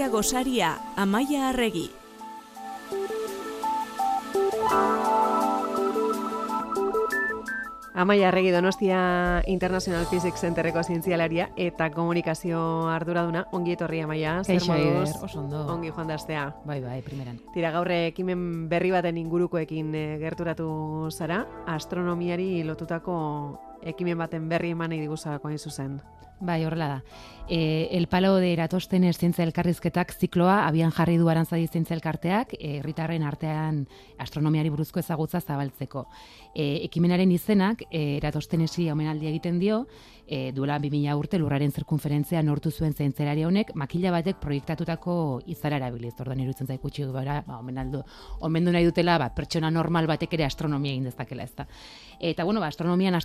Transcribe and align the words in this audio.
Donostia 0.00 0.16
gosaria, 0.16 0.78
Amaia 0.96 1.50
Arregi. 1.50 1.90
Amaia 7.92 8.28
Arregi 8.28 8.50
Donostia 8.50 9.42
International 9.46 10.06
Physics 10.06 10.40
Centerreko 10.40 10.80
zientzialaria 10.82 11.50
eta 11.60 11.90
komunikazio 11.92 12.88
arduraduna. 12.88 13.44
Ongi 13.52 13.76
etorri 13.76 14.00
Amaia, 14.00 14.38
zer 14.42 14.64
moduz? 14.64 15.12
Ongi 15.68 15.92
joan 15.92 16.08
dastea. 16.08 16.48
Bai, 16.64 16.80
bai, 16.80 17.02
primeran. 17.04 17.36
Tira 17.52 17.68
gaurre 17.76 18.06
ekimen 18.06 18.70
berri 18.72 18.96
baten 18.96 19.20
ingurukoekin 19.20 19.92
eh, 19.92 20.06
gerturatu 20.22 21.10
zara, 21.12 21.44
astronomiari 21.68 22.62
lotutako 22.64 23.18
ekimen 23.82 24.18
baten 24.18 24.48
berri 24.48 24.70
eman 24.76 24.90
nahi 24.90 25.00
diguzako 25.00 25.48
hain 25.48 25.58
zuzen. 25.58 26.00
Bai, 26.40 26.64
horrela 26.64 26.88
da. 26.88 27.02
E, 27.48 27.88
el 27.92 28.06
palo 28.06 28.36
de 28.36 28.52
Eratosthenes 28.54 29.18
zientzia 29.18 29.44
elkarrizketak 29.44 30.14
zikloa 30.14 30.66
abian 30.68 30.92
jarri 30.94 31.18
du 31.20 31.28
arantzadi 31.28 31.66
zientzia 31.66 31.96
elkarteak 31.98 32.54
e, 32.56 32.78
herritarren 32.78 33.26
artean 33.28 33.82
astronomiari 34.18 34.70
buruzko 34.72 35.02
ezagutza 35.02 35.40
zabaltzeko. 35.40 36.06
E, 36.54 36.84
ekimenaren 36.86 37.32
izenak 37.34 37.82
e, 37.90 38.16
Eratosthenesi 38.16 38.88
omenaldi 38.90 39.28
egiten 39.28 39.58
dio, 39.60 39.82
e, 40.30 40.52
duela 40.54 40.78
2000 40.78 41.16
urte 41.18 41.38
lurraren 41.42 41.72
zirkunferentzia 41.74 42.40
nortu 42.46 42.70
zuen 42.70 42.94
zientzialari 42.94 43.42
honek 43.44 43.74
makila 43.74 44.12
batek 44.14 44.38
proiektatutako 44.40 45.14
izara 45.50 45.80
erabiliz. 45.80 46.14
Ordan 46.22 46.40
iruditzen 46.40 46.70
zaiku 46.70 46.88
txik 46.88 47.10
bara, 47.12 47.40
ba, 47.46 47.58
omenaldu, 47.58 48.04
omendu 48.46 48.72
nahi 48.72 48.86
dutela, 48.86 49.18
ba, 49.18 49.28
pertsona 49.34 49.72
normal 49.74 50.06
batek 50.06 50.38
ere 50.38 50.46
astronomia 50.46 50.94
egin 50.94 51.10
dezakela 51.10 51.44
ez 51.44 51.54
da. 51.58 51.66
Eta, 52.20 52.46
bueno, 52.46 52.62
ba, 52.62 52.70
astronomian, 52.70 53.18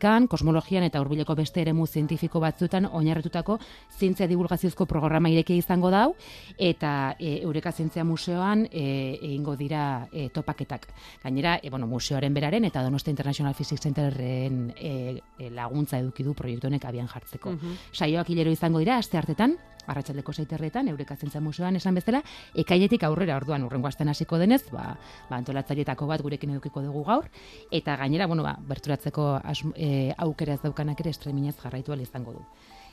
astrofizikan, 0.00 0.28
kosmologian 0.28 0.84
eta 0.84 1.00
hurbileko 1.00 1.34
beste 1.34 1.60
eremu 1.60 1.86
zientifiko 1.86 2.40
batzuetan 2.40 2.86
oinarritutako 2.86 3.58
zientzia 3.98 4.26
divulgaziozko 4.26 4.86
programa 4.86 5.28
ireki 5.28 5.56
izango 5.56 5.90
dau, 5.90 6.14
eta 6.58 7.16
e, 7.18 7.42
Eureka 7.42 7.72
Zientzia 7.72 8.04
Museoan 8.04 8.66
e, 8.70 9.18
egingo 9.20 9.56
dira 9.56 10.08
e, 10.12 10.30
topaketak. 10.30 10.88
Gainera, 11.22 11.58
e, 11.62 11.70
bueno, 11.70 11.86
museoaren 11.86 12.32
beraren 12.34 12.64
eta 12.64 12.82
Donostia 12.82 13.10
International 13.10 13.54
Physics 13.54 13.82
Centerren 13.82 14.72
e, 14.76 15.20
e, 15.38 15.50
laguntza 15.50 15.98
eduki 15.98 16.24
du 16.24 16.34
proiektu 16.34 16.68
honek 16.68 16.84
abian 16.84 17.08
jartzeko. 17.08 17.52
Mhm. 17.52 17.76
Saioak 17.92 18.30
hilero 18.30 18.50
izango 18.50 18.78
dira, 18.78 18.98
aste 18.98 19.18
hartetan, 19.18 19.58
arratsaldeko 19.86 20.32
seiterretan, 20.32 20.88
Eureka 20.88 21.16
Zientzia 21.16 21.40
Museoan 21.40 21.76
esan 21.76 21.94
bezala, 21.94 22.22
ekailetik 22.54 23.04
aurrera 23.08 23.36
orduan 23.36 23.64
urrengo 23.64 23.88
astean 23.88 24.10
hasiko 24.12 24.38
denez, 24.38 24.62
ba, 24.72 24.96
ba 25.28 25.38
antolatzaileetako 25.38 26.08
bat 26.10 26.22
gurekin 26.22 26.56
edukiko 26.56 26.82
dugu 26.82 27.04
gaur, 27.04 27.30
eta 27.70 27.96
gainera, 28.00 28.26
bueno, 28.26 28.44
ba, 28.46 28.56
berturatzeko 28.68 29.30
e, 29.74 30.12
aukera 30.18 30.58
ez 30.58 30.62
daukanak 30.62 31.00
ere 31.00 31.12
streamingez 31.12 31.56
jarraitu 31.62 31.92
ahal 31.92 32.04
izango 32.04 32.36
du. 32.38 32.44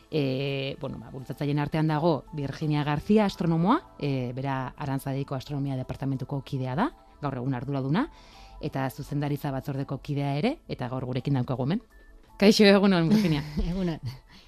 E, 0.09 0.77
bueno, 0.79 1.01
ba, 1.01 1.11
bultzatzaileen 1.11 1.59
artean 1.59 1.87
dago 1.91 2.23
Virginia 2.33 2.83
García 2.87 3.25
astronomoa, 3.25 3.81
e, 3.99 4.31
bera 4.33 4.73
Arantzadiko 4.77 5.35
Astronomia 5.35 5.75
Departamentuko 5.75 6.41
kidea 6.41 6.75
da, 6.75 6.91
gaur 7.21 7.41
egun 7.41 7.57
arduraduna, 7.57 8.07
eta 8.61 8.87
zuzendaritza 8.89 9.51
batzordeko 9.51 9.99
kidea 10.01 10.35
ere, 10.39 10.57
eta 10.67 10.87
gaur 10.89 11.05
gurekin 11.05 11.37
daukagu 11.39 11.67
hemen. 11.67 11.83
Kaixo 12.37 12.65
egunon, 12.69 13.09
Virginia. 13.09 13.43
Egunon. 13.71 13.99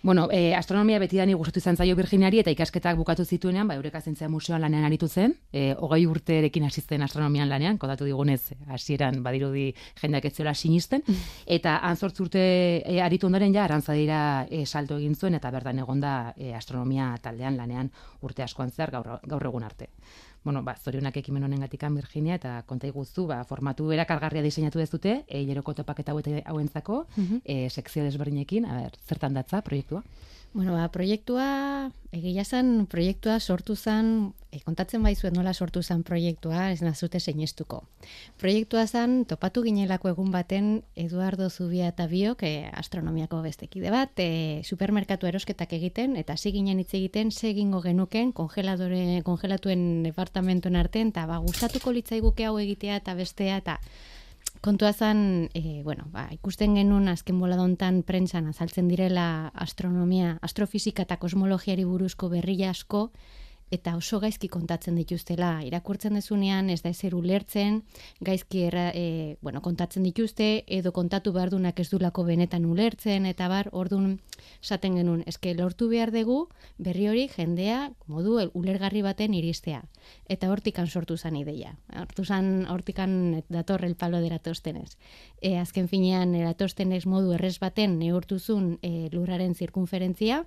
Bueno, 0.02 0.30
e, 0.32 0.56
astronomia 0.56 0.98
betidani 1.00 1.34
gustatu 1.36 1.60
izan 1.60 1.76
zaio 1.76 1.96
Virginiari 2.00 2.40
eta 2.40 2.52
ikasketak 2.54 2.96
bukatu 2.96 3.26
zituenean, 3.26 3.68
ba, 3.68 3.76
Eureka 3.76 4.00
Zientzia 4.00 4.30
Museoan 4.32 4.62
lanean 4.64 4.86
aritu 4.88 5.10
zen, 5.10 5.34
e, 5.52 5.74
hogei 5.76 6.06
urterekin 6.08 6.64
hasi 6.64 6.80
zen 6.82 7.04
astronomian 7.04 7.50
lanean, 7.50 7.78
kodatu 7.78 8.08
digunez, 8.08 8.54
hasieran 8.72 9.20
badirudi 9.24 9.74
jendeak 10.00 10.30
ez 10.30 10.34
ziola 10.38 10.54
sinisten, 10.54 11.04
eta 11.58 11.76
han 11.84 12.00
zortz 12.00 12.16
urte 12.24 12.40
e, 12.80 13.02
aritu 13.04 13.28
ondoren 13.28 13.54
ja, 13.54 13.66
arantzadira 13.66 14.48
e, 14.50 14.64
salto 14.66 14.96
egin 15.04 15.20
zuen, 15.20 15.36
eta 15.36 15.52
berdan 15.52 15.84
egonda 15.84 16.34
e, 16.38 16.54
astronomia 16.56 17.12
taldean 17.22 17.60
lanean 17.60 17.92
urte 18.22 18.48
askoan 18.48 18.72
zehar 18.72 18.96
gaur, 18.96 19.18
gaur 19.28 19.52
egun 19.52 19.68
arte. 19.68 19.92
Bueno, 20.44 20.64
ba, 20.64 20.76
zorionak 20.80 21.18
ekimen 21.20 21.44
honen 21.44 21.60
gatikan 21.60 21.96
Virginia, 21.96 22.38
eta 22.40 22.62
konta 22.68 22.88
iguzu, 22.88 23.26
ba, 23.28 23.42
formatu 23.44 23.90
erakargarria 23.92 24.44
diseinatu 24.46 24.80
ez 24.80 24.90
dute, 24.90 25.24
e, 25.28 25.42
hileroko 25.44 25.74
topaketa 25.76 26.16
hauentzako, 26.16 27.06
e, 27.44 27.70
sekzio 27.70 28.06
desberdinekin, 28.08 28.66
a 28.66 28.82
ber, 28.82 28.96
zertan 29.08 29.36
datza 29.36 29.62
proiektua? 29.62 30.04
Bueno, 30.52 30.74
ba, 30.74 30.88
proiektua, 30.90 31.92
egia 32.12 32.42
zen, 32.44 32.88
proiektua 32.90 33.36
sortu 33.40 33.76
zen, 33.78 34.34
e, 34.50 34.58
kontatzen 34.66 35.04
baizuet 35.06 35.36
nola 35.36 35.54
sortu 35.54 35.84
zen 35.84 36.02
proiektua, 36.02 36.72
ez 36.74 36.82
nazute 36.82 37.20
seinestuko. 37.22 37.84
Proiektua 38.42 38.88
zen, 38.88 39.28
topatu 39.30 39.62
ginelako 39.62 40.10
egun 40.10 40.32
baten, 40.34 40.82
Eduardo 40.98 41.52
Zubia 41.54 41.92
eta 41.94 42.08
biok, 42.10 42.42
e, 42.50 42.66
astronomiako 42.82 43.44
bestekide 43.46 43.94
bat, 43.94 44.18
e, 44.18 44.66
supermerkatu 44.66 45.30
erosketak 45.30 45.78
egiten, 45.78 46.18
eta 46.18 46.34
hasi 46.34 46.52
ginen 46.58 46.82
hitz 46.82 46.96
egiten, 46.98 47.30
ze 47.32 47.52
egingo 47.52 47.84
genuken, 47.86 48.34
kongeladore, 48.34 49.22
kongelatuen 49.24 50.02
departamentuen 50.02 50.82
artean, 50.82 51.14
eta 51.14 51.28
ba, 51.30 51.38
gustatuko 51.46 51.94
litzaiguke 51.94 52.50
hau 52.50 52.58
egitea 52.58 52.98
eta 53.04 53.14
bestea, 53.14 53.62
eta 53.62 53.78
kontua 54.62 54.94
zen, 54.94 55.50
e, 55.54 55.82
bueno, 55.84 56.08
ba, 56.12 56.28
ikusten 56.36 56.76
genuen 56.76 57.08
azken 57.08 57.40
boladontan 57.40 58.02
prentsan 58.04 58.50
azaltzen 58.52 58.90
direla 58.92 59.52
astronomia, 59.54 60.38
astrofizika 60.42 61.06
eta 61.08 61.18
kosmologiari 61.18 61.86
buruzko 61.88 62.30
berri 62.30 62.58
asko, 62.68 63.10
eta 63.72 63.96
oso 63.96 64.20
gaizki 64.20 64.50
kontatzen 64.50 64.96
dituztela. 64.98 65.60
Irakurtzen 65.66 66.18
dezunean 66.18 66.70
ez 66.70 66.82
da 66.82 66.90
ezer 66.90 67.16
ulertzen, 67.16 67.84
gaizki 68.26 68.64
erra, 68.70 68.90
e, 68.94 69.38
bueno, 69.42 69.62
kontatzen 69.62 70.04
dituzte, 70.04 70.66
edo 70.68 70.92
kontatu 70.92 71.34
behar 71.34 71.52
dunak 71.54 71.80
ez 71.80 71.90
dulako 71.92 72.26
benetan 72.26 72.66
ulertzen, 72.66 73.26
eta 73.30 73.48
bar, 73.52 73.70
ordun 73.72 74.20
esaten 74.64 74.98
genuen, 75.00 75.24
eske 75.28 75.54
lortu 75.54 75.90
behar 75.90 76.12
dugu 76.16 76.40
berri 76.78 77.08
hori 77.10 77.28
jendea 77.30 77.92
modu 78.08 78.40
ulergarri 78.54 79.02
baten 79.06 79.34
iristea. 79.34 79.84
Eta 80.30 80.50
hortikan 80.50 80.88
sortu 80.88 81.18
zen 81.18 81.36
ideia. 81.36 81.76
Hortu 81.96 82.26
zen, 82.26 82.66
hortikan 82.70 83.44
dator 83.50 83.86
el 83.86 83.96
palo 83.96 84.20
de 84.20 84.28
Eratosthenes. 84.32 84.98
E, 85.42 85.58
azken 85.58 85.88
finean 85.88 86.36
Eratosthenes 86.36 87.06
modu 87.06 87.34
errez 87.34 87.58
baten 87.60 88.00
neurtuzun 88.00 88.78
e, 88.82 89.10
lurraren 89.14 89.56
zirkunferentzia, 89.56 90.46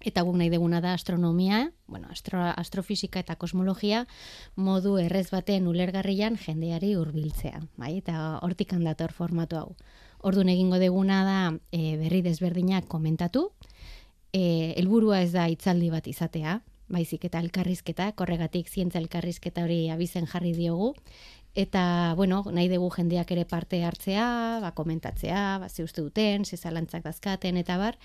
eta 0.00 0.22
guk 0.22 0.36
nahi 0.38 0.50
deguna 0.50 0.80
da 0.80 0.92
astronomia, 0.94 1.72
bueno, 1.86 2.08
astro, 2.10 2.40
astrofisika 2.40 3.20
eta 3.20 3.36
kosmologia 3.36 4.06
modu 4.54 4.96
errez 4.98 5.28
baten 5.30 5.66
ulergarrian 5.66 6.38
jendeari 6.38 6.94
hurbiltzea, 6.96 7.62
bai? 7.76 7.96
Eta 7.98 8.38
hortikan 8.42 8.84
dator 8.86 9.12
formatu 9.12 9.58
hau. 9.58 9.76
Ordun 10.22 10.48
egingo 10.48 10.78
deguna 10.78 11.22
da 11.26 11.40
e, 11.72 11.96
berri 11.98 12.22
desberdinak 12.22 12.86
komentatu, 12.86 13.50
e, 14.32 14.74
helburua 14.76 15.22
ez 15.22 15.32
da 15.32 15.48
hitzaldi 15.50 15.90
bat 15.90 16.06
izatea, 16.06 16.60
baizik 16.88 17.26
eta 17.28 17.40
elkarrizketa, 17.44 18.12
korregatik 18.16 18.68
zientza 18.68 18.98
elkarrizketa 18.98 19.64
hori 19.66 19.88
abizen 19.92 20.26
jarri 20.26 20.54
diogu, 20.56 20.94
eta, 21.58 22.14
bueno, 22.16 22.44
nahi 22.54 22.68
dugu 22.70 22.88
jendeak 22.94 23.30
ere 23.34 23.44
parte 23.48 23.82
hartzea, 23.84 24.26
ba, 24.62 24.72
komentatzea, 24.78 25.58
ba, 25.62 25.68
ze 25.68 25.82
uste 25.82 26.04
duten, 26.04 26.44
ze 26.44 26.56
zalantzak 26.56 27.04
dazkaten, 27.04 27.56
eta 27.56 27.78
bar, 27.78 27.98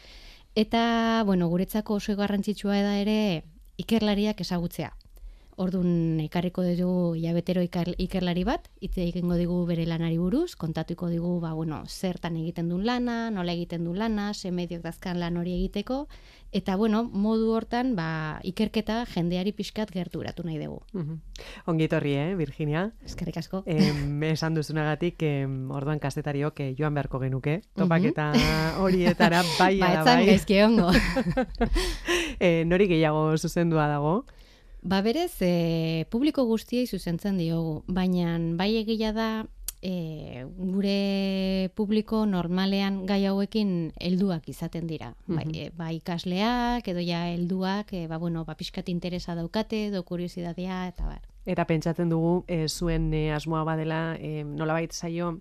eta, 0.56 1.24
bueno, 1.26 1.48
guretzako 1.48 1.96
oso 1.96 2.16
garrantzitsua 2.16 2.82
da 2.82 2.98
ere 3.00 3.44
ikerlariak 3.78 4.42
ezagutzea. 4.42 4.92
Ordun 5.56 6.20
ekarriko 6.24 6.64
dugu 6.66 7.16
jabetero 7.22 7.62
ikar, 7.62 7.92
ikerlari 8.02 8.44
bat, 8.44 8.70
hitz 8.82 8.98
egingo 8.98 9.36
digu 9.38 9.60
bere 9.70 9.86
lanari 9.86 10.18
buruz, 10.18 10.56
kontatuko 10.58 11.10
digu 11.12 11.40
ba, 11.42 11.54
bueno, 11.54 11.84
zertan 11.88 12.38
egiten 12.38 12.70
duen 12.70 12.86
lana, 12.88 13.30
nola 13.32 13.54
egiten 13.54 13.84
duen 13.86 14.00
lana, 14.00 14.34
ze 14.34 14.52
mediok 14.52 14.82
dazkan 14.82 15.20
lan 15.20 15.38
hori 15.38 15.54
egiteko, 15.54 16.08
eta 16.52 16.76
bueno, 16.76 17.04
modu 17.04 17.52
hortan 17.54 17.96
ba, 17.96 18.40
ikerketa 18.44 19.04
jendeari 19.14 19.54
pixkat 19.54 19.92
gerturatu 19.94 20.44
nahi 20.44 20.58
dugu. 20.58 20.82
Mhm. 20.94 21.20
Ongi 21.68 21.84
etorri, 21.86 22.14
eh, 22.18 22.36
Virginia? 22.36 22.92
Eskerrik 23.06 23.38
asko. 23.38 23.64
Em, 23.66 24.24
esan 24.24 24.56
duzunagatik, 24.56 25.22
em, 25.22 25.70
orduan 25.72 26.00
kastetariok 26.00 26.60
eh, 26.62 26.76
joan 26.78 26.94
beharko 26.94 27.20
genuke, 27.20 27.62
topaketa 27.76 28.32
horietara 28.80 29.44
bai 29.60 29.78
ba, 29.80 29.92
ala 29.92 30.04
bai. 30.04 30.26
gaizki 30.26 30.62
ongo. 30.64 30.90
Eh, 32.40 32.66
nori 32.66 32.88
gehiago 32.90 33.38
zuzendua 33.38 33.86
dago? 33.88 34.26
Ba 34.84 35.02
berez, 35.02 35.38
e, 35.40 36.06
publiko 36.12 36.44
guztiei 36.44 36.86
zuzentzen 36.88 37.38
diogu, 37.40 37.84
baina 37.88 38.36
bai 38.60 38.74
egia 38.82 39.14
da 39.16 39.28
e, 39.82 40.44
gure 40.58 41.70
publiko 41.76 42.26
normalean 42.28 43.06
gai 43.08 43.22
hauekin 43.30 43.94
helduak 44.04 44.50
izaten 44.52 44.88
dira. 44.88 45.14
Bai, 45.28 45.46
Mhm. 45.46 45.56
e, 45.56 45.70
ba 45.76 45.92
ikasleak 45.96 46.88
edo 46.88 47.00
ja 47.00 47.30
helduak, 47.32 47.94
e, 47.94 48.08
ba 48.08 48.18
bueno, 48.18 48.44
ba 48.44 48.56
pixkat 48.56 48.90
interesa 48.90 49.36
daukate 49.36 49.86
edo 49.88 50.04
kuriosidadea 50.04 50.88
eta 50.90 51.06
bar. 51.08 51.22
Eta 51.46 51.66
pentsatzen 51.66 52.10
dugu 52.10 52.44
eh, 52.48 52.68
zuen 52.68 53.14
eh, 53.14 53.32
asmoa 53.34 53.64
badela 53.64 54.16
eh, 54.20 54.44
nolabait 54.44 54.92
saio 54.92 55.40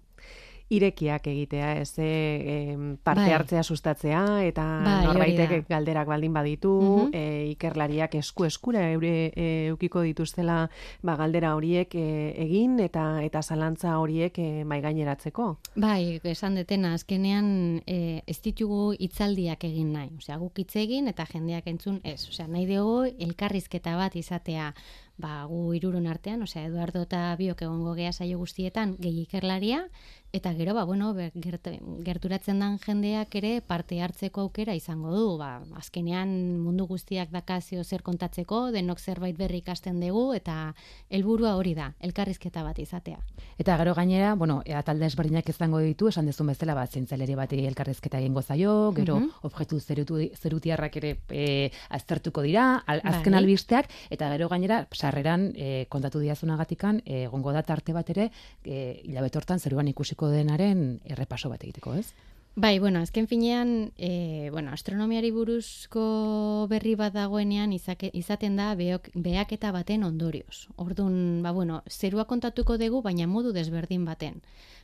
irekiak 0.73 1.27
egitea, 1.29 1.73
ez 1.83 1.93
e, 1.99 2.97
parte 3.03 3.27
Bai. 3.27 3.33
hartzea 3.37 3.63
sustatzea 3.63 4.23
eta 4.47 4.65
Bai, 4.85 5.05
norbaitek 5.07 5.69
galderak 5.69 6.09
baldin 6.09 6.33
baditu, 6.33 6.73
Mhm. 6.73 7.11
e, 7.13 7.51
ikerlariak 7.53 8.15
esku 8.21 8.45
eskura 8.49 8.87
eure 8.93 9.33
e, 9.37 9.67
eukiko 9.73 10.03
dituztela 10.03 10.71
ba, 11.03 11.17
galdera 11.17 11.55
horiek 11.57 11.95
e, 11.95 12.07
egin 12.45 12.79
eta 12.81 13.23
eta 13.23 13.43
zalantza 13.43 13.99
horiek 13.99 14.39
e, 14.39 14.65
mai 14.65 14.81
gaineratzeko. 14.81 15.59
Bai, 15.77 16.21
esan 16.25 16.55
detena, 16.55 16.95
azkenean 16.95 17.83
e, 17.87 18.23
ez 18.27 18.39
ditugu 18.43 18.95
hitzaldiak 18.99 19.65
egin 19.65 19.93
nahi. 19.93 20.11
Osea, 20.19 20.37
guk 20.39 20.59
hitz 20.59 20.77
egin 20.77 21.09
eta 21.09 21.27
jendeak 21.27 21.67
entzun 21.67 22.01
ez. 22.05 22.29
Osea, 22.29 22.47
nahi 22.49 22.67
dugu 22.67 23.05
elkarrizketa 23.19 23.97
bat 23.97 24.17
izatea 24.17 24.73
ba, 25.19 25.45
gu 25.47 25.75
irurun 25.75 26.07
artean, 26.07 26.43
osea, 26.43 26.65
Eduardo 26.67 27.03
eta 27.03 27.35
biok 27.39 27.63
egongo 27.63 27.95
gea 27.95 28.13
saio 28.13 28.39
guztietan 28.39 28.97
gehi 28.99 29.23
ikerlaria, 29.23 29.85
eta 30.33 30.55
gero, 30.57 30.73
ba, 30.75 30.85
bueno, 30.89 31.13
gert, 31.15 31.69
gerturatzen 32.07 32.59
dan 32.59 32.79
jendeak 32.81 33.35
ere 33.37 33.61
parte 33.61 34.01
hartzeko 34.01 34.41
aukera 34.47 34.75
izango 34.75 35.11
du. 35.13 35.37
Ba, 35.39 35.61
azkenean 35.77 36.33
mundu 36.59 36.87
guztiak 36.89 37.29
dakazio 37.31 37.85
zer 37.85 38.01
kontatzeko, 38.03 38.71
denok 38.73 38.99
zerbait 38.99 39.37
berri 39.37 39.59
ikasten 39.61 40.01
dugu, 40.01 40.33
eta 40.35 40.75
helburua 41.11 41.55
hori 41.57 41.75
da, 41.77 41.91
elkarrizketa 42.01 42.63
bat 42.65 42.79
izatea. 42.81 43.19
Eta 43.59 43.77
gero 43.77 43.93
gainera, 43.95 44.35
bueno, 44.35 44.63
ea 44.65 44.81
talde 44.83 45.05
ezberdinak 45.07 45.49
izango 45.53 45.79
ditu, 45.85 46.09
esan 46.09 46.27
dezun 46.27 46.47
bezala, 46.49 46.75
bat 46.75 46.91
zientzialeri 46.91 47.35
bati 47.37 47.61
elkarrezketa 47.69 48.19
egingo 48.19 48.43
zaio, 48.43 48.93
gero 48.97 49.19
Mhm. 49.21 49.29
objektu 49.43 49.79
zerutu, 49.81 50.17
zerutiarrak 50.41 50.97
ere 50.97 51.19
e, 51.29 51.71
aztertuko 51.91 52.41
dira, 52.43 52.83
al, 52.87 53.03
azken 53.05 53.33
Bai. 53.35 53.43
albisteak, 53.43 53.91
eta 54.11 54.31
gero 54.33 54.49
gainera, 54.49 54.87
sarreran 55.03 55.51
e, 55.55 55.87
kontatu 55.93 56.23
diazunagatikan, 56.23 57.03
e, 57.05 57.25
egongo 57.27 57.53
da 57.53 57.65
tarte 57.67 57.95
bat 57.97 58.11
ere, 58.15 58.31
e, 58.65 59.01
hilabete 59.05 59.43
hortan 59.43 59.63
zeruan 59.63 59.91
ikusiko 59.91 60.31
denaren 60.31 61.01
errepaso 61.17 61.51
bat 61.53 61.65
egiteko, 61.67 61.97
ez? 61.99 62.13
Bai, 62.55 62.79
bueno, 62.79 63.01
azken 63.01 63.27
finean, 63.29 63.93
e, 63.97 64.51
bueno, 64.53 64.75
astronomiari 64.77 65.31
buruzko 65.33 66.67
berri 66.69 66.93
bat 67.01 67.15
dagoenean 67.17 67.73
izake, 67.73 68.11
izaten 68.13 68.59
da 68.61 68.75
beok, 68.77 69.09
behaketa 69.15 69.71
baten 69.73 70.05
ondorioz. 70.05 70.67
Orduan, 70.77 71.41
ba, 71.43 71.55
bueno, 71.57 71.81
zerua 71.89 72.27
kontatuko 72.29 72.77
dugu, 72.77 73.01
baina 73.01 73.27
modu 73.27 73.55
desberdin 73.57 74.05
baten. 74.05 74.43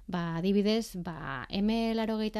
Ba, 0.09 0.37
adibidez, 0.39 0.97
ba, 1.05 1.45
M 1.51 1.69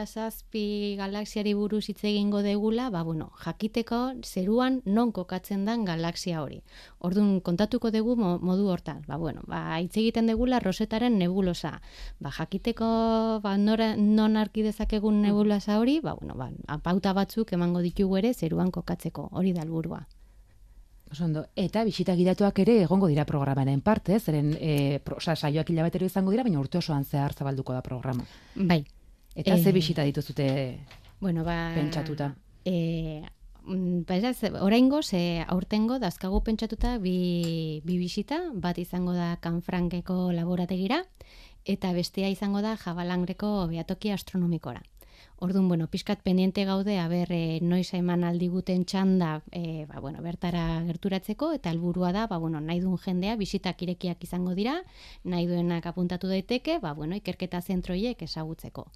zazpi 0.07 0.97
galaxiari 0.97 1.53
buruz 1.53 1.85
hitz 1.91 2.03
egingo 2.05 2.41
degula, 2.41 2.89
ba, 2.89 3.03
bueno, 3.03 3.31
jakiteko 3.45 4.15
zeruan 4.25 4.81
non 4.87 5.13
kokatzen 5.13 5.67
dan 5.67 5.85
galaxia 5.85 6.41
hori. 6.43 6.63
Orduan, 6.99 7.41
kontatuko 7.41 7.91
dugu 7.91 8.17
mo- 8.17 8.39
modu 8.39 8.69
hortan. 8.73 9.05
Ba, 9.07 9.19
bueno, 9.19 9.43
ba, 9.47 9.79
hitz 9.83 9.99
egiten 9.99 10.27
degula 10.27 10.61
rosetaren 10.61 11.19
nebulosa. 11.19 11.83
Ba, 12.21 12.31
jakiteko 12.31 13.41
ba, 13.43 13.59
nora, 13.59 13.97
non 13.97 14.39
arki 14.39 14.63
dezakegun 14.63 15.21
nebulosa 15.21 15.79
hori, 15.79 16.01
ba, 16.01 16.15
bueno, 16.15 16.35
ba, 16.41 16.49
pauta 16.83 17.13
batzuk 17.13 17.53
emango 17.53 17.81
ditugu 17.85 18.17
ere 18.17 18.33
zeruan 18.33 18.71
kokatzeko. 18.71 19.29
Hori 19.33 19.53
da 19.53 19.61
helburua. 19.61 20.07
Oso 21.11 21.25
ondo. 21.25 21.47
Eta 21.57 21.85
bisita 21.85 22.15
gidatuak 22.15 22.59
ere 22.65 22.83
egongo 22.83 23.09
dira 23.09 23.25
programaren 23.25 23.81
parte, 23.81 24.19
zeren 24.21 24.53
e, 24.61 25.01
pro, 25.05 25.17
osa, 25.17 25.37
saioak 25.37 25.71
hilabetero 25.71 26.07
izango 26.07 26.35
dira, 26.35 26.45
baina 26.45 26.61
urte 26.61 26.79
osoan 26.79 27.05
zehar 27.05 27.33
zabalduko 27.33 27.73
da 27.73 27.83
programa. 27.83 28.27
Bai. 28.55 28.85
Eta 29.35 29.57
ze 29.57 29.71
Eh, 29.71 29.73
bisita 29.73 30.03
dituzute 30.03 30.79
Bueno, 31.21 31.45
ba, 31.45 31.73
Pentsatuta. 31.75 32.35
E, 32.65 33.23
ba, 34.07 34.17
ez, 34.17 34.43
oraingo, 34.61 35.03
ze 35.03 35.45
aurtengo 35.47 35.99
dazkagu 35.99 36.43
pentsatuta 36.45 36.99
bi, 36.99 37.81
bi 37.85 37.99
bisita, 37.99 38.51
bat 38.55 38.79
izango 38.79 39.13
da 39.13 39.37
Kanfrankeko 39.41 40.33
laborategira, 40.33 41.03
eta 41.65 41.93
bestea 41.93 42.29
izango 42.29 42.61
da 42.63 42.77
Jabalangreko 42.77 43.67
beatoki 43.69 44.11
astronomikora. 44.11 44.83
Orduan, 45.41 45.69
bueno, 45.69 45.87
pixkat 45.87 46.21
pendiente 46.23 46.65
gaude, 46.65 46.99
aber, 46.99 47.31
e, 47.31 47.61
noiz 47.63 47.93
eman 47.95 48.25
aldiguten 48.27 48.83
txanda, 48.85 49.45
e, 49.53 49.85
ba, 49.87 50.01
bueno, 50.03 50.19
bertara 50.21 50.83
gerturatzeko, 50.89 51.53
eta 51.55 51.71
helburua 51.71 52.11
da, 52.17 52.25
ba, 52.27 52.41
bueno, 52.43 52.59
nahi 52.61 52.81
duen 52.83 52.99
jendea, 52.99 53.37
bisitak 53.39 53.85
irekiak 53.87 54.25
izango 54.27 54.57
dira, 54.59 54.81
nahi 55.23 55.47
duenak 55.47 55.87
apuntatu 55.87 56.27
daiteke, 56.27 56.81
ba, 56.83 56.91
bueno, 56.99 57.15
ikerketa 57.23 57.61
zentroiek 57.63 58.27
ezagutzeko. 58.27 58.89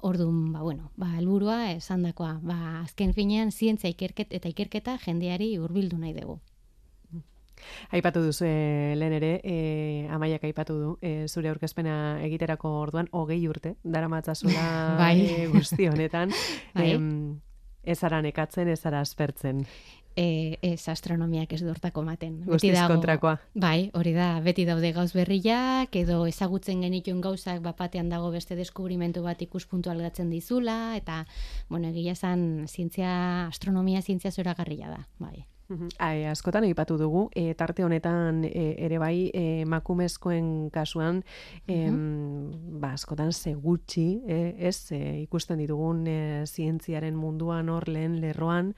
Orduan, 0.00 0.40
ba, 0.54 0.62
bueno, 0.62 0.88
ba, 0.96 1.10
helburua 1.18 1.58
esandakoa, 1.74 2.38
ba, 2.40 2.56
azken 2.80 3.12
finean 3.12 3.52
zientzia 3.52 3.92
ikerket 3.92 4.32
eta 4.32 4.48
ikerketa 4.48 4.96
jendeari 5.04 5.58
hurbildu 5.58 6.00
nahi 6.00 6.16
dugu. 6.16 6.40
Aipatu 7.92 8.22
duzu 8.24 8.44
e, 8.48 8.94
lehen 8.96 9.12
ere, 9.18 9.32
e, 9.44 10.08
amaiak 10.10 10.44
aipatu 10.44 10.74
du, 10.80 10.92
e, 11.00 11.28
zure 11.28 11.48
aurkezpena 11.52 12.20
egiterako 12.26 12.68
orduan, 12.82 13.08
hogei 13.12 13.40
urte, 13.48 13.76
dara 13.84 14.08
matzazula 14.08 14.66
Bai. 15.02 15.16
e, 15.26 15.46
guzti 15.52 15.88
honetan, 15.88 16.30
Bai. 16.74 16.90
em, 16.94 17.40
ez 17.82 18.02
ara 18.04 18.22
nekatzen, 18.22 18.68
ez 18.68 18.84
ara 18.86 19.00
aspertzen, 19.00 19.64
E, 20.14 20.58
ez 20.60 20.88
astronomiak 20.92 21.54
ez 21.56 21.62
dortako 21.64 22.02
maten. 22.04 22.42
guztiz 22.44 22.74
kontrakoa. 22.86 23.38
Bai, 23.54 23.90
hori 23.96 24.12
da, 24.12 24.40
beti 24.44 24.66
daude 24.68 24.90
gauz 24.92 25.14
berriak, 25.16 25.96
edo 25.96 26.26
ezagutzen 26.28 26.82
genituen 26.84 27.22
gauzak 27.24 27.62
bapatean 27.64 28.10
dago 28.12 28.28
beste 28.30 28.52
deskubrimentu 28.54 29.22
bat 29.24 29.40
ikuspuntu 29.40 29.88
algatzen 29.88 30.28
dizula, 30.28 30.98
eta, 30.98 31.24
bueno, 31.70 31.88
egia 31.88 32.12
esan, 32.12 32.66
zientzia, 32.68 33.46
astronomia 33.46 34.02
zientzia 34.02 34.30
zoragarria 34.30 34.90
da, 34.92 35.06
bai. 35.18 35.46
Ai, 35.98 36.26
askotan 36.28 36.66
aipatu 36.66 36.96
dugu, 37.00 37.28
e, 37.34 37.54
tarte 37.56 37.84
honetan 37.84 38.42
e, 38.44 38.74
ere 38.84 38.98
bai 39.00 39.30
e, 39.32 39.62
emakumezkoen 39.62 40.70
kasuan 40.74 41.22
em, 41.70 42.50
ba, 42.80 42.92
askotan 42.96 43.32
segutxi, 43.32 44.06
e, 44.26 44.38
ez 44.68 44.92
e, 44.92 45.00
ikusten 45.22 45.62
ditugun 45.62 46.04
e, 46.10 46.16
zientziaren 46.46 47.16
munduan 47.16 47.70
hor 47.72 47.88
lehen 47.88 48.18
lerroan 48.20 48.72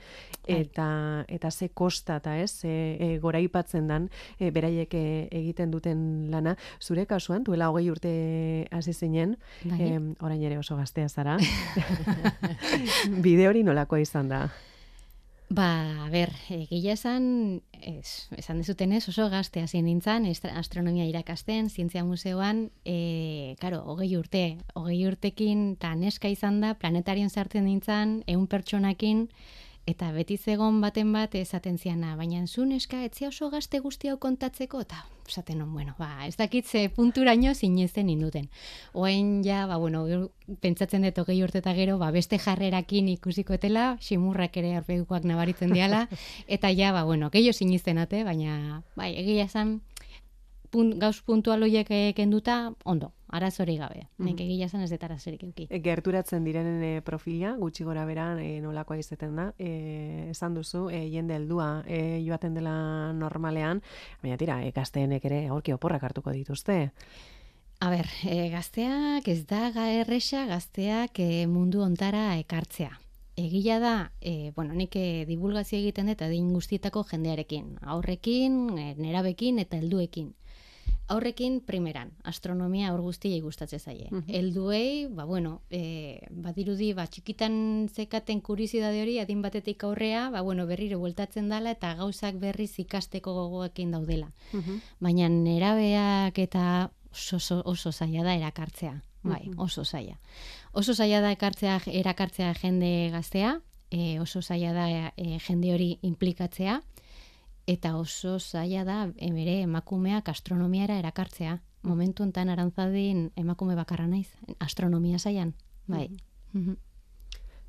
Bai. 0.44 0.60
eta 0.60 0.88
eta 1.28 1.50
ze 1.50 1.70
kosta 1.70 2.20
eta 2.22 2.36
ez 2.38 2.60
e, 2.64 3.18
goraipatzen 3.22 3.88
dan 3.90 4.10
e, 4.38 4.50
beraiek 4.54 4.94
egiten 4.94 5.72
duten 5.74 6.28
lana. 6.30 6.56
Zure 6.80 7.06
kasuan 7.06 7.44
duela 7.44 7.70
hogei 7.72 7.90
urte 7.90 8.14
hasi 8.70 8.92
zinen 8.92 9.36
Bai. 9.64 9.80
em, 9.88 10.12
orain 10.20 10.42
ere 10.42 10.58
oso 10.58 10.76
gaztea 10.76 11.08
zara. 11.08 11.38
Bide 13.24 13.48
hori 13.48 13.64
nolakoa 13.66 13.98
izan 14.04 14.28
da 14.28 14.44
Ba, 15.50 16.06
a 16.06 16.08
ber, 16.08 16.30
egia 16.48 16.94
esan, 16.96 17.60
ez, 17.84 18.30
esan 18.32 18.62
dezuten 18.62 18.94
ez, 18.96 19.02
oso 19.10 19.26
gazte 19.28 19.60
hasi 19.60 19.82
nintzen, 19.84 20.24
astronomia 20.56 21.04
irakasten, 21.04 21.68
zientzia 21.68 22.02
museoan, 22.04 22.70
e, 22.84 23.54
karo, 23.60 23.82
hogei 23.84 24.16
urte, 24.16 24.56
hogei 24.74 25.02
urtekin, 25.06 25.74
eta 25.76 25.92
neska 26.00 26.32
izan 26.32 26.62
da, 26.64 26.72
planetarion 26.80 27.28
sartzen 27.28 27.68
nintzen, 27.68 28.22
ehun 28.26 28.48
pertsonakin, 28.48 29.28
eta 29.86 30.10
beti 30.12 30.36
zegon 30.38 30.80
baten 30.80 31.12
bat 31.12 31.34
esaten 31.36 31.76
ziana, 31.78 32.14
baina 32.16 32.46
zu 32.46 32.64
neska, 32.64 33.02
etzia 33.04 33.28
oso 33.28 33.50
gazte 33.50 33.80
guzti 33.84 34.08
hau 34.08 34.16
kontatzeko, 34.18 34.80
eta 34.80 35.04
esaten 35.28 35.58
non, 35.58 35.72
bueno, 35.72 35.94
ba, 35.98 36.26
ez 36.26 36.36
dakit 36.36 36.66
ze 36.66 36.88
punturaino 36.88 37.54
zinezten 37.54 38.08
induten. 38.10 38.48
Oain 38.92 39.42
ja, 39.44 39.66
ba, 39.66 39.76
bueno, 39.76 40.30
pentsatzen 40.60 41.02
dut 41.02 41.18
hogei 41.18 41.42
urte 41.42 41.58
eta 41.58 41.74
gero, 41.74 41.98
ba, 41.98 42.10
beste 42.10 42.38
jarrerakin 42.38 43.08
ikusikoetela, 43.16 43.96
simurrak 44.00 44.56
ere 44.56 44.74
aurpegukoak 44.76 45.24
nabaritzen 45.24 45.72
diala, 45.72 46.08
eta 46.58 46.72
ja, 46.72 46.92
ba, 46.92 47.04
bueno, 47.04 47.30
gehiago 47.30 47.56
sinisten 47.56 47.98
ate, 47.98 48.24
baina, 48.24 48.82
bai, 48.96 49.14
egia 49.20 49.48
esan, 49.48 49.80
punt, 50.74 50.96
gauz 51.00 51.20
puntual 51.22 51.62
horiek 51.62 51.90
eh, 51.94 52.12
kenduta, 52.16 52.72
ondo, 52.84 53.12
arazori 53.34 53.76
gabe. 53.78 54.04
Nik 54.22 54.40
egia 54.44 54.68
esan 54.68 54.82
ez 54.84 54.90
dut 54.92 55.04
arazorik 55.06 55.44
euki. 55.46 55.66
E, 55.70 55.80
gerturatzen 55.82 56.46
direnen 56.46 56.82
e, 56.86 56.92
profila, 57.06 57.54
gutxi 57.60 57.86
gora 57.86 58.04
beran 58.08 58.40
e, 58.42 58.58
nolakoa 58.62 58.98
izaten 59.00 59.36
da, 59.38 59.46
e, 59.58 60.30
esan 60.32 60.58
duzu, 60.58 60.88
e, 60.90 61.04
jende 61.12 61.38
heldua 61.38 61.68
e, 61.86 62.00
joaten 62.26 62.58
dela 62.58 62.74
normalean, 63.16 63.82
baina 64.22 64.40
tira, 64.40 64.60
e, 64.62 64.74
gazteenek 64.74 65.24
ere 65.30 65.46
aurki 65.54 65.74
oporrak 65.74 66.10
hartuko 66.10 66.34
dituzte. 66.34 66.78
A 67.84 67.90
ber, 67.90 68.06
e, 68.22 68.48
gazteak 68.52 69.26
ez 69.28 69.40
da 69.50 69.70
ga 69.74 69.88
erresa 69.92 70.46
gazteak 70.50 71.18
e, 71.20 71.46
mundu 71.50 71.82
ontara 71.84 72.32
ekartzea. 72.38 72.94
Egia 73.36 73.80
da, 73.82 74.12
e, 74.20 74.52
bueno, 74.54 74.76
nik 74.78 74.94
e, 74.94 75.24
divulgazio 75.26 75.80
egiten 75.80 76.06
dut 76.06 76.22
adin 76.22 76.52
guztietako 76.54 77.02
jendearekin, 77.10 77.80
aurrekin, 77.82 78.60
e, 78.78 78.92
nerabekin 78.94 79.58
eta 79.58 79.80
helduekin. 79.80 80.30
Aurrekin 81.08 81.60
primeran, 81.60 82.12
astronomia 82.24 82.88
aur 82.88 83.02
guztiei 83.04 83.40
gustatzen 83.44 83.80
zaie. 83.80 84.08
Mhm. 84.10 84.24
Helduei, 84.28 85.06
ba 85.12 85.24
bueno, 85.24 85.60
e, 85.70 86.20
badirudi 86.30 86.92
ba 86.94 87.06
txikitan 87.06 87.88
zekaten 87.92 88.40
kuriozidade 88.40 89.02
hori 89.02 89.18
adin 89.20 89.42
batetik 89.42 89.84
aurrea, 89.84 90.30
ba 90.30 90.40
bueno, 90.40 90.66
berriro 90.66 90.98
bueltatzen 90.98 91.48
dala 91.48 91.74
eta 91.76 91.94
gauzak 91.94 92.38
berriz 92.40 92.78
ikasteko 92.78 93.34
gogoekin 93.34 93.90
daudela 93.90 94.32
baina 95.00 95.28
nerabeak 95.28 96.38
eta 96.38 96.90
oso, 97.12 97.36
oso, 97.36 97.62
oso 97.64 97.92
zaila 97.92 98.24
da 98.24 98.34
erakartzea. 98.34 99.00
Bai, 99.24 99.48
oso 99.56 99.84
zaila. 99.84 100.18
Oso 100.72 100.92
zaila 100.92 101.22
da 101.24 101.30
ekartzea, 101.32 101.78
erakartzea 101.86 102.52
jende 102.60 103.08
gaztea, 103.10 103.54
e, 103.90 104.18
oso 104.20 104.42
zaila 104.42 104.72
da 104.76 104.88
e, 105.16 105.38
jende 105.46 105.72
hori 105.72 105.94
implikatzea, 106.02 106.80
eta 107.66 107.96
oso 107.96 108.38
zaila 108.38 108.84
da 108.84 108.98
e, 109.16 109.30
bere 109.32 109.60
emakumeak 109.62 110.28
astronomiara 110.28 110.98
erakartzea. 110.98 111.60
momentu 111.84 112.22
hontan 112.22 112.48
arantzadin 112.48 113.30
emakume 113.36 113.74
bakarra 113.76 114.06
naiz, 114.06 114.30
astronomia 114.58 115.18
saian, 115.18 115.54
bai. 115.86 116.08
Mhm. 116.52 116.76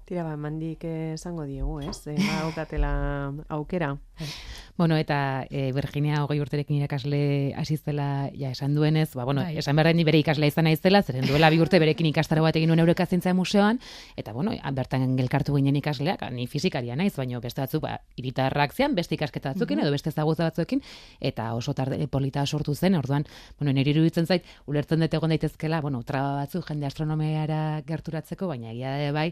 Tira 0.05 0.21
ba, 0.21 0.35
mandik 0.37 0.83
esango 0.85 1.47
diegu, 1.49 1.79
ez? 1.81 2.05
E, 2.05 2.13
aukatela 2.43 3.33
aukera. 3.49 3.95
Bueno, 4.77 4.97
eta 4.99 5.47
e, 5.49 5.71
Virginia 5.71 6.19
hogei 6.23 6.37
urterekin 6.43 6.77
irakasle 6.77 7.55
asiztela, 7.57 8.29
ja, 8.35 8.51
esan 8.51 8.75
duenez, 8.75 9.15
ba, 9.15 9.23
bueno, 9.23 9.41
Bai. 9.41 9.57
esan 9.57 9.75
behar 9.79 9.95
ni 9.95 10.03
bere 10.03 10.19
ikaslea 10.19 10.51
izan 10.51 10.67
naizela, 10.67 11.01
zeren 11.01 11.25
duela 11.25 11.49
bi 11.49 11.61
urte 11.63 11.79
berekin 11.79 12.09
ikastaro 12.11 12.43
bat 12.43 12.55
egin 12.59 12.69
nuen 12.69 12.83
Eurekazientzia 12.83 13.33
Museoan, 13.33 13.79
eta, 14.19 14.33
bueno, 14.35 14.51
bertan 14.75 15.15
gelkartu 15.17 15.55
ginen 15.55 15.79
ikasleak, 15.79 16.21
ni 16.35 16.45
fizikaria 16.51 16.95
naiz, 16.99 17.15
baina 17.15 17.39
beste 17.39 17.63
batzuk, 17.63 17.85
ba, 17.87 18.01
iritarrak 18.19 18.75
zean, 18.75 18.95
beste 18.99 19.15
ikasketa 19.15 19.53
batzukin, 19.55 19.79
edo 19.79 19.95
beste 19.95 20.11
ezagutza 20.11 20.43
batzuekin, 20.51 20.83
eta 21.19 21.47
oso 21.55 21.73
tarde 21.73 22.05
polita 22.11 22.45
sortu 22.45 22.75
zen, 22.75 22.99
orduan, 22.99 23.25
bueno, 23.57 23.73
nire 23.73 23.95
iruditzen 23.95 24.27
zait, 24.27 24.45
ulertzen 24.67 24.99
dut 24.99 25.17
egon 25.17 25.31
daitezkela, 25.33 25.79
bueno, 25.81 26.03
traba 26.03 26.35
batzuk 26.43 26.67
jende 26.67 26.85
astronomiara 26.85 27.81
gerturatzeko, 27.87 28.51
baina 28.51 28.75
egia 28.75 29.11
bai, 29.15 29.31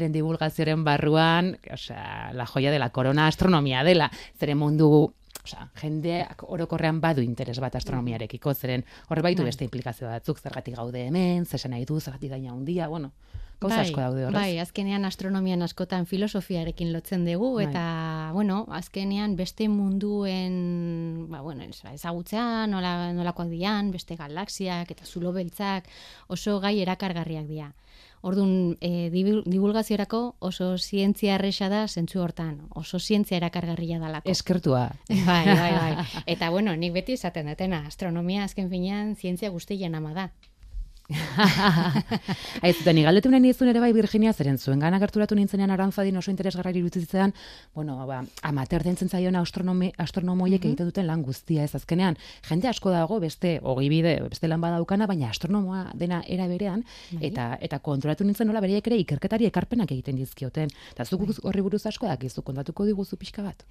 zientziaren 0.00 0.12
divulgazioaren 0.12 0.84
barruan, 0.84 1.58
osea, 1.72 2.32
la 2.32 2.46
joya 2.46 2.70
de 2.70 2.78
la 2.78 2.90
corona 2.90 3.26
astronomia 3.26 3.84
dela, 3.84 4.10
zeren 4.38 4.58
mundu 4.58 5.12
Osea, 5.42 5.70
jendeak 5.80 6.42
orokorrean 6.52 6.98
badu 7.00 7.22
interes 7.22 7.58
bat 7.60 7.74
astronomiarekiko, 7.74 8.52
zeren 8.54 8.82
horre 9.08 9.22
baitu 9.24 9.40
Bai. 9.42 9.48
beste 9.48 9.64
implikazio 9.64 10.06
batzuk, 10.06 10.38
zergatik 10.38 10.76
gaude 10.76 11.06
hemen, 11.06 11.46
zesan 11.46 11.70
nahi 11.72 11.86
du, 11.88 11.98
zergatik 11.98 12.30
gaina 12.30 12.52
handia, 12.52 12.88
bueno, 12.88 13.12
gauza 13.60 13.80
asko 13.80 14.00
daude 14.02 14.26
horrez. 14.26 14.36
Bai, 14.36 14.58
azkenean 14.60 15.04
astronomian 15.08 15.62
askotan 15.64 16.04
filosofiarekin 16.06 16.92
lotzen 16.92 17.24
dugu 17.24 17.54
Bai. 17.56 17.70
eta 17.70 18.30
bueno, 18.34 18.66
azkenean 18.70 19.34
beste 19.36 19.68
munduen, 19.72 21.26
ba 21.30 21.40
bueno, 21.40 21.62
ez- 21.64 21.84
ezagutzea, 21.94 22.66
nola 22.66 23.12
nolakoak 23.16 23.48
dian, 23.48 23.90
beste 23.90 24.16
galaxiak 24.20 24.90
eta 24.90 25.06
zulo 25.06 25.32
beltzak 25.32 25.88
oso 26.28 26.60
gai 26.60 26.80
erakargarriak 26.82 27.46
dira. 27.48 27.72
Ordun 28.22 28.76
e, 28.84 29.08
divulgaziorako 29.10 30.20
oso 30.44 30.74
zientzia 30.76 31.38
erresa 31.38 31.70
da 31.72 31.86
zentzu 31.88 32.20
hortan, 32.20 32.66
oso 32.76 32.98
zientzia 33.00 33.38
erakargarria 33.38 33.98
dalako. 33.98 34.28
Eskertua. 34.30 34.90
Bai, 35.08 35.44
bai, 35.46 35.72
bai. 35.78 36.06
Eta 36.34 36.50
bueno, 36.50 36.76
nik 36.76 36.92
beti 36.92 37.16
esaten 37.16 37.48
dutena, 37.48 37.86
astronomia 37.88 38.44
azken 38.44 38.68
finean 38.68 39.16
zientzia 39.16 39.48
guztien 39.50 39.94
ama 39.94 40.12
da. 40.12 40.28
Aiz, 42.64 42.76
eta 42.80 42.92
ni 42.94 43.02
galdetu 43.02 43.30
nahi 43.32 43.42
nizun 43.42 43.70
ere 43.70 43.80
bai 43.82 43.90
Virginia, 43.92 44.32
zeren 44.32 44.58
zuen 44.58 44.80
gana 44.82 45.00
gerturatu 45.02 45.34
nintzenean 45.34 45.70
arantzadin 45.74 46.16
oso 46.16 46.30
interesgarra 46.30 46.70
iruditzen 46.70 47.32
bueno, 47.74 47.96
ba, 48.06 48.20
amater 48.46 48.84
dentzen 48.86 49.08
zaion 49.08 49.36
astronomoiek 49.36 50.64
egiten 50.64 50.86
duten 50.86 51.06
lan 51.06 51.22
guztia 51.22 51.64
ez 51.64 51.74
azkenean. 51.74 52.16
Jende 52.48 52.68
asko 52.68 52.90
dago 52.94 53.20
beste 53.20 53.58
hogei 53.62 53.88
bide, 53.88 54.16
beste 54.28 54.48
lan 54.48 54.60
badaukana, 54.60 55.06
baina 55.10 55.30
astronomoa 55.30 55.90
dena 55.94 56.22
era 56.28 56.46
berean, 56.48 56.84
Bai. 57.10 57.26
eta 57.30 57.50
eta 57.60 57.80
konturatu 57.80 58.24
nintzen 58.24 58.46
nola 58.46 58.62
bereiek 58.62 58.86
ere 58.86 59.00
ikerketari 59.02 59.50
ekarpenak 59.50 59.90
egiten 59.90 60.20
dizkioten. 60.20 60.70
Eta 60.94 61.04
zuk 61.04 61.26
horri 61.42 61.64
buruz 61.66 61.84
asko 61.86 62.06
dakizu, 62.06 62.42
kontatuko 62.46 62.86
diguzu 62.86 63.16
pixka 63.16 63.42
bat. 63.42 63.66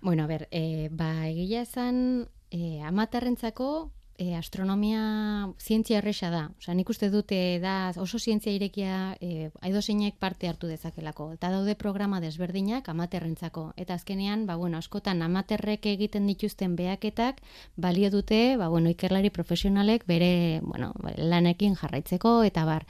Bueno, 0.00 0.24
a 0.24 0.26
ber, 0.26 0.48
e, 0.50 0.88
ba, 0.92 1.26
egia 1.26 1.62
esan, 1.64 2.28
e, 2.50 2.80
amatarrentzako 2.84 3.90
e, 4.18 4.34
astronomia 4.36 5.52
zientzia 5.58 5.98
erresa 5.98 6.30
da. 6.30 6.50
Osa, 6.58 6.74
nik 6.74 6.88
uste 6.90 7.10
dute 7.10 7.58
da 7.62 7.92
oso 8.00 8.18
zientzia 8.18 8.52
irekia 8.54 9.16
e, 9.20 9.50
aidozeinek 9.60 10.16
parte 10.18 10.48
hartu 10.48 10.70
dezakelako. 10.70 11.32
Eta 11.34 11.50
daude 11.50 11.74
programa 11.74 12.20
desberdinak 12.20 12.88
amaterrentzako. 12.88 13.72
Eta 13.76 13.94
azkenean, 13.94 14.46
ba, 14.46 14.56
bueno, 14.56 14.78
askotan 14.78 15.22
amaterrek 15.22 15.86
egiten 15.94 16.26
dituzten 16.30 16.76
behaketak 16.76 17.42
balio 17.76 18.10
dute, 18.10 18.56
ba, 18.56 18.68
bueno, 18.68 18.90
ikerlari 18.90 19.30
profesionalek 19.30 20.06
bere, 20.06 20.60
bueno, 20.62 20.92
lanekin 21.16 21.74
jarraitzeko, 21.74 22.42
eta 22.44 22.64
bar, 22.64 22.86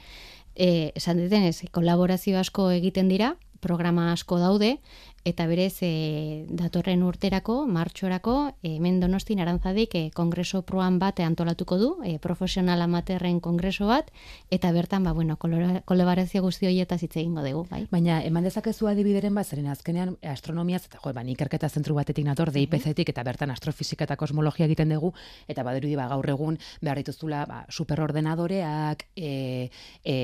e, 0.55 0.91
esan 0.95 1.19
dutenez, 1.19 1.63
kolaborazio 1.71 2.39
asko 2.39 2.69
egiten 2.71 3.09
dira, 3.09 3.35
programa 3.65 4.11
asko 4.13 4.37
daude, 4.39 4.77
eta 5.25 5.47
berez 5.49 5.81
e, 5.81 6.45
datorren 6.53 7.01
urterako, 7.03 7.65
martxorako, 7.65 8.35
e, 8.61 8.75
hemen 8.77 8.99
donostin 9.01 9.41
arantzadik 9.41 9.95
e, 9.97 10.03
kongreso 10.13 10.61
proan 10.61 10.99
bat 11.01 11.19
antolatuko 11.25 11.79
du, 11.81 11.89
e, 12.05 12.19
profesional 12.21 12.83
amaterren 12.85 13.39
kongreso 13.41 13.89
bat, 13.89 14.11
eta 14.53 14.71
bertan, 14.71 15.03
ba, 15.03 15.15
bueno, 15.17 15.35
kolaborazio 15.41 16.43
guzti 16.45 16.69
horietaz 16.69 17.01
hitz 17.01 17.15
egingo 17.17 17.41
dugu, 17.41 17.65
bai. 17.71 17.81
Baina 17.91 18.21
eman 18.23 18.45
dezakezu 18.45 18.87
adibideren 18.91 19.33
bat, 19.33 19.49
zeren 19.49 19.67
azkenean 19.73 20.15
astronomiaz, 20.21 20.85
eta 20.85 21.01
jo, 21.01 21.13
ba, 21.17 21.25
ikerketa 21.25 21.69
zentru 21.73 21.97
batetik 21.97 22.29
nator, 22.29 22.53
DIPC-tik, 22.53 23.09
eta 23.09 23.25
bertan 23.25 23.49
astrofisika 23.51 24.05
eta 24.05 24.19
kosmologia 24.21 24.69
egiten 24.69 24.93
dugu, 24.93 25.15
eta 25.49 25.65
badirudi 25.65 25.97
ba, 25.97 26.05
gaur 26.13 26.29
egun 26.29 26.61
behar 26.85 27.01
dituzula 27.01 27.47
ba, 27.49 27.63
superordenadoreak, 27.73 29.07
e, 29.17 29.71
e, 30.05 30.17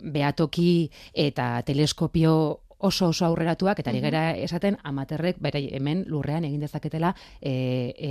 beatoki 0.00 0.88
eta 1.12 1.60
teleskopio 1.68 2.65
oso 2.86 3.08
oso 3.12 3.26
aurreratuak 3.26 3.80
eta 3.82 3.90
ari 3.90 4.00
gara 4.04 4.22
esaten 4.36 4.78
amaterrek 4.82 5.40
bere 5.42 5.62
hemen 5.76 6.04
lurrean 6.08 6.44
egin 6.48 6.60
dezaketela 6.64 7.14
e, 7.40 7.52
e, 7.96 8.10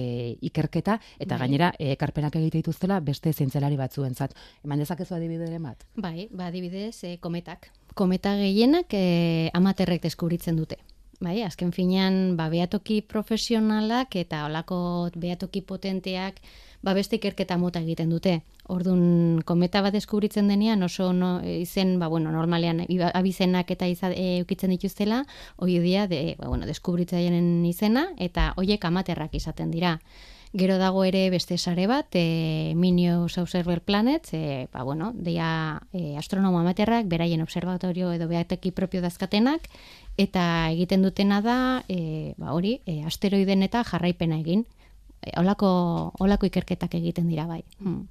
ikerketa 0.49 0.99
eta 1.19 1.35
Bai. 1.35 1.39
gainera 1.45 1.71
e, 1.79 1.91
ekarpenak 1.95 2.35
egite 2.41 2.61
dituztela 2.61 2.99
beste 2.99 3.33
zientzialari 3.33 3.77
batzuentzat. 3.79 4.35
Eman 4.63 4.83
dezakezu 4.83 5.15
adibideren 5.15 5.63
bat. 5.63 5.85
Bai, 5.95 6.27
ba, 6.31 6.49
adibidez, 6.51 7.03
e, 7.03 7.17
kometak. 7.21 7.71
Kometa 7.95 8.35
gehienak 8.37 8.91
e, 8.93 9.49
amaterrek 9.53 10.03
deskubritzen 10.03 10.59
dute. 10.59 10.77
Bai, 11.23 11.39
azken 11.47 11.71
finean, 11.71 12.35
ba, 12.35 12.49
beatoki 12.51 12.99
profesionalak 13.01 14.17
eta 14.19 14.45
olako 14.49 14.77
beatoki 15.15 15.61
potenteak 15.61 16.41
ba, 16.83 16.93
beste 16.93 17.17
ikerketa 17.21 17.57
mota 17.57 17.81
egiten 17.81 18.11
dute. 18.11 18.41
Orduan, 18.67 19.43
kometa 19.45 19.83
bat 19.85 19.93
deskubritzen 19.93 20.47
denean 20.49 20.81
oso 20.83 21.11
no, 21.13 21.37
izen, 21.45 21.99
ba, 22.01 22.07
bueno, 22.09 22.31
normalean 22.33 22.81
abizenak 23.13 23.69
eta 23.71 23.85
iza, 23.87 24.09
e, 24.09 24.39
eukitzen 24.39 24.73
dituztela, 24.73 25.25
hoi 25.57 25.77
dia, 25.83 26.07
de, 26.09 26.35
ba, 26.39 26.47
bueno, 26.49 26.65
deskubritzaileen 26.65 27.65
izena, 27.69 28.07
eta 28.17 28.53
hoiek 28.57 28.85
amaterrak 28.89 29.35
izaten 29.37 29.69
dira. 29.69 29.99
Gero 30.55 30.77
dago 30.79 31.03
ere 31.03 31.27
beste 31.29 31.57
sare 31.57 31.85
bat, 31.85 32.07
e, 32.15 32.73
Minios 32.79 33.37
Observer 33.37 33.81
Planets, 33.81 34.33
e, 34.33 34.67
ba, 34.73 34.81
bueno, 34.87 35.11
deia 35.13 35.81
e, 35.93 36.15
astronomo 36.17 36.59
amaterrak, 36.59 37.05
beraien 37.11 37.43
observatorio 37.43 38.13
edo 38.15 38.29
behateki 38.31 38.71
propio 38.71 39.03
dazkatenak, 39.03 39.69
eta 40.17 40.71
egiten 40.71 41.03
dutena 41.03 41.41
da, 41.43 41.83
e, 41.87 42.33
ba, 42.37 42.55
hori, 42.55 42.79
e, 42.87 43.03
asteroiden 43.05 43.61
eta 43.67 43.83
jarraipena 43.83 44.39
egin. 44.39 44.65
E, 45.21 45.35
olako, 45.37 45.69
olako 46.17 46.47
ikerketak 46.49 46.97
egiten 46.97 47.27
dira 47.29 47.45
bai. 47.51 47.61
Hmm. 47.77 48.07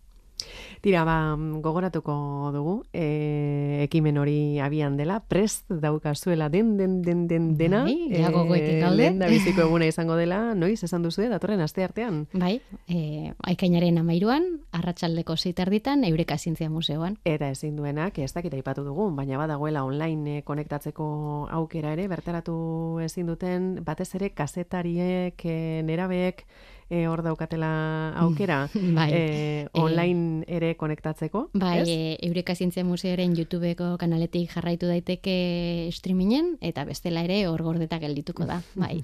Tira, 0.84 1.04
ba, 1.08 1.36
gogoratuko 1.64 2.50
dugu, 2.52 2.74
e, 2.92 3.84
ekimen 3.86 4.18
hori 4.20 4.58
abian 4.60 4.98
dela, 4.98 5.20
prest 5.20 5.70
daukazuela 5.70 6.50
den, 6.52 6.76
den, 6.76 7.00
den, 7.02 7.26
den, 7.28 7.54
dena. 7.56 7.84
Bai, 7.86 8.10
ja 8.12 8.28
gogoekin 8.34 8.82
gaude. 8.82 8.96
lehen 8.98 9.18
da 9.18 9.30
biziko 9.32 9.64
eguna 9.64 9.88
izango 9.88 10.18
dela, 10.20 10.52
noiz 10.54 10.82
esan 10.84 11.02
duzu, 11.06 11.24
datorren 11.30 11.64
aste 11.64 11.86
artean. 11.86 12.26
Bai, 12.36 12.58
e, 12.84 13.32
aikainaren 13.48 14.02
amairuan, 14.02 14.50
arratsaldeko 14.76 15.38
zeiterditan, 15.38 16.04
Eureka 16.04 16.36
Zientzia 16.36 16.68
Museoan. 16.68 17.16
Eta 17.24 17.48
ezin 17.54 17.76
duenak, 17.80 18.18
ez 18.18 18.32
dakit 18.34 18.52
aipatu 18.54 18.84
dugu, 18.84 19.08
baina 19.16 19.40
badagoela 19.40 19.84
online 19.88 20.38
eh, 20.38 20.44
konektatzeko 20.44 21.48
aukera 21.50 21.94
ere, 21.96 22.06
bertaratu 22.12 23.00
ezin 23.04 23.32
duten, 23.32 23.72
batez 23.84 24.10
ere 24.18 24.34
kazetariek, 24.36 25.40
eh, 25.48 25.82
nerabeek, 25.84 26.44
eh, 26.90 27.06
hor 27.08 27.22
daukatela 27.22 28.12
aukera, 28.20 28.68
Bai. 28.98 29.10
eh, 29.12 29.66
online 29.72 30.44
ere 30.46 30.74
konektatzeko. 30.76 31.48
Bai, 31.54 31.80
ez? 31.80 31.88
e, 31.88 32.18
Eureka 32.26 32.54
Zientzia 32.54 32.84
Museoaren 32.84 33.34
YouTubeko 33.36 33.96
kanaletik 33.98 34.50
jarraitu 34.52 34.86
daiteke 34.86 35.88
streamingen, 35.92 36.56
eta 36.60 36.84
bestela 36.84 37.22
ere 37.24 37.46
hor 37.48 37.62
gordeta 37.62 37.98
geldituko 37.98 38.44
da, 38.46 38.60
bai. 38.74 39.02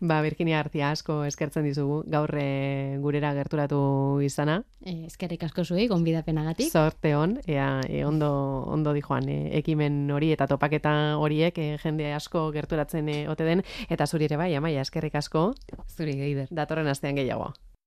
Ba, 0.00 0.20
Virginia 0.22 0.60
Artia 0.60 0.90
asko 0.90 1.24
eskertzen 1.24 1.64
dizugu, 1.64 2.02
gaur 2.10 2.30
eh, 2.38 2.96
gurera 3.00 3.32
gerturatu 3.34 4.20
izana. 4.24 4.62
E, 4.84 5.04
eskerrik 5.06 5.42
asko 5.44 5.64
zuei, 5.64 5.86
gonbidapenagatik. 5.88 6.70
Zorte 6.72 7.14
hon, 7.14 7.38
ea, 7.46 7.80
e, 7.88 8.04
ondo, 8.04 8.30
ondo 8.66 8.94
di 8.96 9.02
joan, 9.04 9.28
e, 9.28 9.50
ekimen 9.58 10.10
hori 10.10 10.32
eta 10.32 10.46
topaketa 10.48 11.16
horiek 11.20 11.58
e, 11.60 11.66
jende 11.82 12.12
asko 12.16 12.46
gerturatzen 12.54 13.08
e, 13.12 13.18
ote 13.28 13.44
den, 13.44 13.62
eta 13.92 14.06
zuri 14.06 14.24
ere 14.30 14.38
bai, 14.40 14.54
amaia, 14.56 14.80
eskerrik 14.86 15.14
asko, 15.20 15.50
Zuri 15.90 16.14
geider. 16.16 16.48
datorren 16.50 16.88
astean 17.10 17.16
gehiago. 17.16 17.52